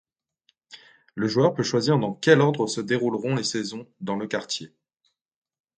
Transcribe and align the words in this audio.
Le 1.13 1.27
joueur 1.27 1.53
peut 1.53 1.61
choisir 1.61 1.99
dans 1.99 2.15
quel 2.15 2.41
ordre 2.41 2.65
se 2.65 2.81
dérouleront 2.81 3.35
les 3.35 3.43
saisons, 3.43 3.85
dans 3.99 4.15
le 4.15 4.25
quartier. 4.25 4.73